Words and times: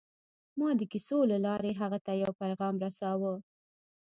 ما 0.59 0.69
د 0.79 0.81
کیسو 0.91 1.19
له 1.31 1.37
لارې 1.45 1.71
هغه 1.81 1.99
ته 2.05 2.11
یو 2.23 2.31
پیغام 2.41 2.75
رساوه 2.83 3.33